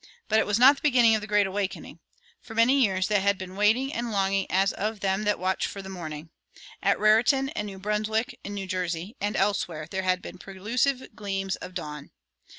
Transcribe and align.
But 0.27 0.39
it 0.39 0.47
was 0.47 0.57
not 0.57 0.77
the 0.77 0.81
beginning 0.81 1.13
of 1.13 1.21
the 1.21 1.27
Great 1.27 1.45
Awakening. 1.45 1.99
For 2.41 2.55
many 2.55 2.81
years 2.81 3.07
there 3.07 3.21
had 3.21 3.37
been 3.37 3.55
waiting 3.55 3.93
and 3.93 4.09
longing 4.11 4.47
as 4.49 4.73
of 4.73 5.01
them 5.01 5.25
that 5.25 5.37
watch 5.37 5.67
for 5.67 5.83
the 5.83 5.89
morning. 5.89 6.31
At 6.81 6.99
Raritan 6.99 7.49
and 7.49 7.67
New 7.67 7.77
Brunswick, 7.77 8.39
in 8.43 8.55
New 8.55 8.65
Jersey, 8.65 9.15
and 9.21 9.35
elsewhere, 9.35 9.85
there 9.91 10.01
had 10.01 10.19
been 10.23 10.39
prelusive 10.39 11.15
gleams 11.15 11.55
of 11.57 11.75
dawn. 11.75 12.09